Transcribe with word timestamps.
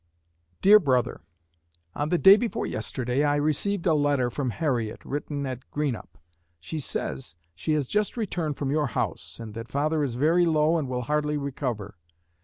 DEAR 0.63 0.79
BROTHER: 0.79 1.21
On 1.93 2.09
the 2.09 2.17
day 2.17 2.35
before 2.35 2.65
yesterday 2.65 3.23
I 3.23 3.35
received 3.35 3.85
a 3.85 3.93
letter 3.93 4.31
from 4.31 4.49
Harriet, 4.49 5.05
written 5.05 5.45
at 5.45 5.69
Greenup. 5.69 6.17
She 6.59 6.79
says 6.79 7.35
she 7.53 7.73
has 7.73 7.87
just 7.87 8.17
returned 8.17 8.57
from 8.57 8.71
your 8.71 8.87
house, 8.87 9.39
and 9.39 9.53
that 9.53 9.69
father 9.69 10.01
is 10.03 10.15
very 10.15 10.47
low 10.47 10.75
and 10.79 10.89
will 10.89 11.03
hardly 11.03 11.37
recover. 11.37 11.99